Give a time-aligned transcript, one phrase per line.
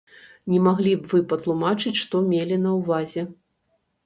[0.53, 3.29] Не маглі б вы патлумачыць, што мелі на ўвазе?